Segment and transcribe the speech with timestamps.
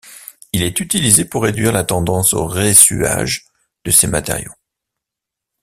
[0.51, 3.45] Il est utilisé pour réduire la tendance au ressuage
[3.85, 4.55] de ces matériaux.